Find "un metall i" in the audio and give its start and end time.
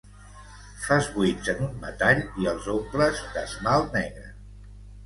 1.67-2.51